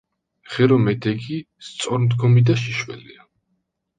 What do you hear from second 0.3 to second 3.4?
ღერო მედეგი, სწორმდგომი და შიშველია.